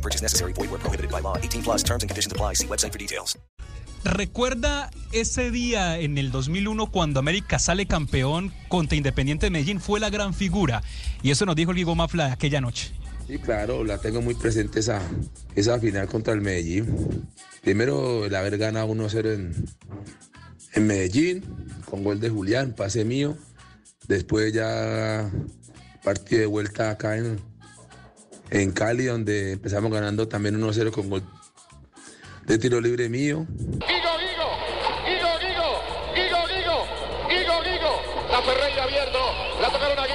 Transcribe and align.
No 0.00 0.02
purchase 0.02 0.22
necessary. 0.22 0.54
Void 0.54 0.70
where 0.70 0.80
prohibited 0.80 1.10
by 1.10 1.20
law. 1.20 1.36
18 1.36 1.62
plus 1.62 1.82
terms 1.82 2.02
and 2.02 2.08
conditions 2.08 2.32
apply. 2.32 2.54
See 2.54 2.66
website 2.66 2.92
for 2.92 2.98
details. 2.98 3.36
¿Recuerda 4.02 4.90
ese 5.12 5.50
día 5.50 5.98
en 5.98 6.16
el 6.16 6.30
2001 6.30 6.90
cuando 6.90 7.20
América 7.20 7.58
sale 7.58 7.84
campeón 7.84 8.50
contra 8.68 8.96
Independiente 8.96 9.46
de 9.46 9.50
Medellín? 9.50 9.78
Fue 9.78 10.00
la 10.00 10.08
gran 10.08 10.32
figura. 10.32 10.82
Y 11.22 11.30
eso 11.30 11.44
nos 11.44 11.54
dijo 11.54 11.72
el 11.72 11.76
Guigo 11.76 11.94
Mafla 11.94 12.32
aquella 12.32 12.62
noche. 12.62 12.92
Sí, 13.26 13.38
claro, 13.38 13.84
la 13.84 13.98
tengo 13.98 14.22
muy 14.22 14.34
presente 14.34 14.80
esa, 14.80 15.02
esa 15.54 15.78
final 15.78 16.08
contra 16.08 16.32
el 16.32 16.40
Medellín. 16.40 17.28
Primero 17.60 18.24
el 18.24 18.34
haber 18.34 18.56
ganado 18.56 18.88
1-0 18.88 19.34
en, 19.34 19.66
en 20.72 20.86
Medellín, 20.86 21.44
con 21.84 22.02
gol 22.02 22.20
de 22.20 22.30
Julián, 22.30 22.72
pase 22.72 23.04
mío. 23.04 23.36
Después 24.08 24.54
ya 24.54 25.30
partido 26.02 26.40
de 26.40 26.46
vuelta 26.46 26.90
acá 26.90 27.18
en, 27.18 27.38
en 28.50 28.72
Cali, 28.72 29.04
donde 29.04 29.52
empezamos 29.52 29.90
ganando 29.92 30.28
también 30.28 30.60
1-0 30.60 30.90
con 30.90 31.08
gol 31.08 31.22
de 32.46 32.58
tiro 32.58 32.80
libre 32.80 33.08
mío. 33.08 33.46
Guigo, 33.48 33.78
Guigo, 33.86 34.48
Guigo, 35.06 35.38
Guigo, 35.40 35.68
Guigo, 36.14 36.46
Guigo, 36.48 36.86
Guigo, 37.28 37.62
Guigo. 37.62 37.92
La 38.30 38.42
Ferreira 38.42 38.84
abierto, 38.84 39.18
la 39.60 39.70
tocaron 39.70 39.98
a 39.98 40.09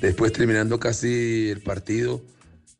Después 0.00 0.32
terminando 0.32 0.78
casi 0.78 1.48
el 1.50 1.60
partido, 1.62 2.22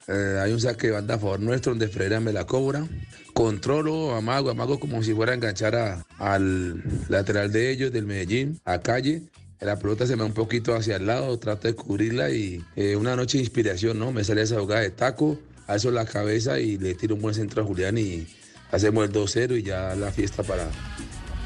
eh, 0.07 0.39
hay 0.43 0.53
un 0.53 0.61
saque 0.61 0.89
de 0.89 0.93
banda 0.93 1.15
a 1.15 1.19
favor 1.19 1.41
nuestro 1.41 1.73
donde 1.73 1.89
Freire 1.89 2.21
me 2.21 2.33
la 2.33 2.45
cobra. 2.47 2.87
Controlo, 3.33 4.15
amago, 4.15 4.51
amago 4.51 4.79
como 4.79 5.03
si 5.03 5.13
fuera 5.15 5.33
a 5.33 5.35
enganchar 5.35 5.75
a- 5.77 6.07
al 6.19 6.83
lateral 7.09 7.51
de 7.53 7.71
ellos, 7.71 7.93
del 7.93 8.07
Medellín, 8.07 8.61
a 8.65 8.81
calle. 8.81 9.23
La 9.61 9.79
pelota 9.79 10.07
se 10.07 10.15
me 10.17 10.21
va 10.21 10.27
un 10.27 10.35
poquito 10.35 10.75
hacia 10.75 10.97
el 10.97 11.07
lado, 11.07 11.39
trato 11.39 11.67
de 11.69 11.75
cubrirla 11.75 12.31
y 12.31 12.63
eh, 12.77 12.95
una 12.97 13.17
noche 13.17 13.39
de 13.39 13.45
inspiración, 13.45 13.99
¿no? 13.99 14.13
Me 14.13 14.23
sale 14.23 14.43
esa 14.43 14.61
jugada 14.61 14.83
de 14.83 14.91
taco, 14.91 15.39
alzo 15.67 15.91
la 15.91 16.05
cabeza 16.05 16.61
y 16.61 16.77
le 16.79 16.95
tiro 16.95 17.15
un 17.15 17.23
buen 17.23 17.35
centro 17.35 17.63
a 17.63 17.67
Julián 17.67 17.97
y 17.99 18.27
hacemos 18.71 19.05
el 19.07 19.13
2-0 19.13 19.57
y 19.57 19.63
ya 19.63 19.95
la 19.97 20.13
fiesta 20.13 20.43
para 20.43 20.69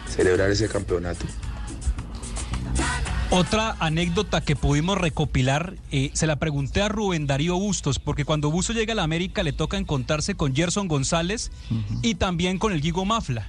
celebrar 0.08 0.50
ese 0.50 0.68
campeonato. 0.68 1.24
Otra 3.32 3.76
anécdota 3.78 4.40
que 4.40 4.56
pudimos 4.56 4.98
recopilar, 4.98 5.76
eh, 5.92 6.10
se 6.14 6.26
la 6.26 6.36
pregunté 6.36 6.82
a 6.82 6.88
Rubén 6.88 7.28
Darío 7.28 7.56
Bustos, 7.56 8.00
porque 8.00 8.24
cuando 8.24 8.50
Bustos 8.50 8.74
llega 8.74 8.92
a 8.92 8.96
la 8.96 9.04
América 9.04 9.44
le 9.44 9.52
toca 9.52 9.76
encontrarse 9.76 10.34
con 10.34 10.54
Gerson 10.54 10.88
González 10.88 11.52
y 12.02 12.16
también 12.16 12.58
con 12.58 12.72
el 12.72 12.80
Guigo 12.80 13.04
Mafla. 13.04 13.48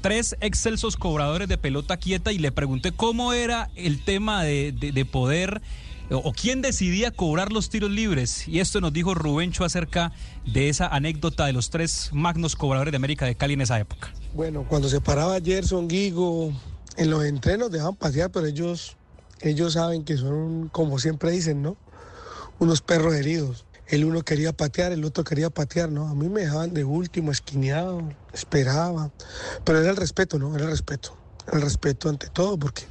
Tres 0.00 0.36
excelsos 0.40 0.96
cobradores 0.96 1.48
de 1.48 1.58
pelota 1.58 1.96
quieta 1.96 2.30
y 2.30 2.38
le 2.38 2.52
pregunté 2.52 2.92
cómo 2.92 3.32
era 3.32 3.68
el 3.74 4.04
tema 4.04 4.44
de, 4.44 4.70
de- 4.70 4.92
de 4.92 5.04
poder 5.04 5.60
o, 6.08 6.18
o 6.18 6.32
quién 6.32 6.62
decidía 6.62 7.10
cobrar 7.10 7.50
los 7.50 7.68
tiros 7.68 7.90
libres. 7.90 8.46
Y 8.46 8.60
esto 8.60 8.80
nos 8.80 8.92
dijo 8.92 9.12
Rubencho 9.14 9.64
acerca 9.64 10.12
de 10.44 10.68
esa 10.68 10.86
anécdota 10.86 11.46
de 11.46 11.52
los 11.52 11.70
tres 11.70 12.10
magnos 12.12 12.54
cobradores 12.54 12.92
de 12.92 12.96
América 12.96 13.26
de 13.26 13.34
Cali 13.34 13.54
en 13.54 13.62
esa 13.62 13.80
época. 13.80 14.12
Bueno, 14.34 14.64
cuando 14.68 14.88
se 14.88 15.00
paraba 15.00 15.40
Gerson, 15.40 15.88
Guigo, 15.88 16.52
en 16.96 17.10
los 17.10 17.24
entrenos 17.24 17.72
dejaban 17.72 17.96
pasear, 17.96 18.30
pero 18.30 18.46
ellos, 18.46 18.96
ellos 19.40 19.74
saben 19.74 20.04
que 20.04 20.16
son, 20.16 20.68
como 20.68 20.98
siempre 20.98 21.30
dicen, 21.30 21.62
¿no? 21.62 21.76
Unos 22.58 22.80
perros 22.80 23.14
heridos. 23.14 23.64
El 23.86 24.04
uno 24.04 24.22
quería 24.22 24.52
patear, 24.52 24.92
el 24.92 25.04
otro 25.04 25.22
quería 25.22 25.50
patear, 25.50 25.90
¿no? 25.90 26.08
A 26.08 26.14
mí 26.14 26.28
me 26.28 26.40
dejaban 26.40 26.74
de 26.74 26.84
último, 26.84 27.30
esquineado, 27.30 28.02
esperaba. 28.32 29.10
Pero 29.64 29.80
era 29.80 29.90
el 29.90 29.96
respeto, 29.96 30.38
¿no? 30.38 30.54
Era 30.54 30.64
el 30.64 30.70
respeto. 30.70 31.16
El 31.52 31.62
respeto 31.62 32.08
ante 32.08 32.28
todo, 32.28 32.58
porque 32.58 32.84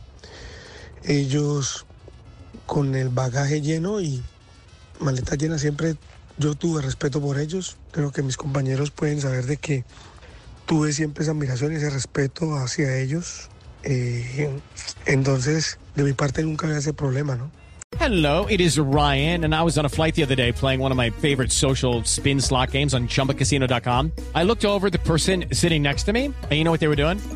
ellos 1.03 1.85
con 2.65 2.95
el 2.95 3.09
bagaje 3.09 3.61
lleno 3.61 3.99
y 4.01 4.23
maleta 4.99 5.35
llena 5.35 5.59
siempre 5.59 5.97
yo 6.37 6.55
tuve 6.55 6.81
respeto 6.81 7.21
por 7.21 7.39
ellos. 7.39 7.77
Creo 7.91 8.11
que 8.11 8.23
mis 8.23 8.37
compañeros 8.37 8.91
pueden 8.91 9.21
saber 9.21 9.45
de 9.45 9.57
que 9.57 9.85
tuve 10.65 10.93
siempre 10.93 11.23
esa 11.23 11.31
admiración 11.31 11.73
y 11.73 11.75
ese 11.75 11.89
respeto 11.89 12.55
hacia 12.55 12.97
ellos. 12.97 13.49
Eh, 13.85 14.49
entonces, 15.05 15.77
de 15.95 16.03
mi 16.03 16.13
parte 16.13 16.41
nunca 16.43 16.67
había 16.67 16.79
ese 16.79 16.93
problema, 16.93 17.35
¿no? 17.35 17.51
Hello, 17.99 18.45
it 18.47 18.59
is 18.59 18.77
Ryan, 18.77 19.45
and 19.45 19.55
I 19.55 19.61
was 19.61 19.77
on 19.77 19.85
a 19.85 19.89
flight 19.89 20.15
the 20.15 20.23
other 20.23 20.35
day 20.35 20.51
playing 20.51 20.81
one 20.81 20.91
of 20.91 20.97
my 20.97 21.11
favorite 21.11 21.51
social 21.51 22.03
spin 22.03 22.41
slot 22.41 22.71
games 22.71 22.93
on 22.93 23.07
chumbacasino.com. 23.07 24.11
I 24.33 24.43
looked 24.43 24.65
over 24.65 24.89
the 24.89 24.99
person 24.99 25.45
sitting 25.53 25.81
next 25.81 26.03
to 26.03 26.13
me, 26.13 26.25
and 26.25 26.51
you 26.51 26.63
know 26.63 26.71
what 26.71 26.81
they 26.81 26.89
were 26.89 26.97
doing? 26.97 27.19